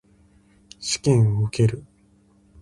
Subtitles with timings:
[0.79, 1.83] 試験を受ける。